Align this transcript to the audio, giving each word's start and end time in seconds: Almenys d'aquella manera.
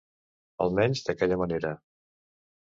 Almenys 0.65 1.03
d'aquella 1.09 1.39
manera. 1.43 1.75